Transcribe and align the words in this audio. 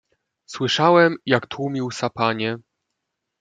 "Słyszałem, 0.45 1.15
jak 1.25 1.47
tłumił 1.47 1.91
sapanie." 1.91 2.57